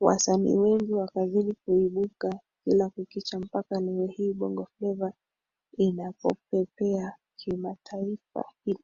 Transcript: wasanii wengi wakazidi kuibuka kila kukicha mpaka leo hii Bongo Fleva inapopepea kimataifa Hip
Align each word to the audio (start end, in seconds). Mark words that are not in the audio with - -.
wasanii 0.00 0.56
wengi 0.56 0.92
wakazidi 0.94 1.54
kuibuka 1.64 2.40
kila 2.64 2.88
kukicha 2.90 3.40
mpaka 3.40 3.80
leo 3.80 4.06
hii 4.06 4.32
Bongo 4.32 4.68
Fleva 4.78 5.12
inapopepea 5.76 7.16
kimataifa 7.36 8.44
Hip 8.64 8.80